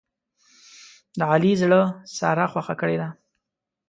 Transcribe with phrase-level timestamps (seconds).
[1.17, 1.81] د علي زړه
[2.17, 3.09] ساره خوښه کړې ده.